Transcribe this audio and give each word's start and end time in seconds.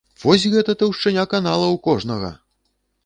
Вось 0.21 0.45
гэта 0.53 0.73
таўшчыня 0.79 1.25
канала 1.35 1.67
ў 1.67 1.77
кожнага! 1.89 2.35